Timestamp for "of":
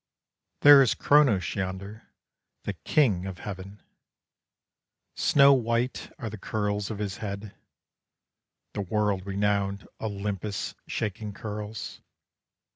3.27-3.37, 6.89-6.97